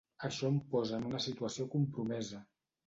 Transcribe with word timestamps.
Això 0.27 0.47
em 0.53 0.57
posa 0.71 0.97
en 1.01 1.07
una 1.11 1.21
situació 1.27 1.71
compromesa. 1.77 2.45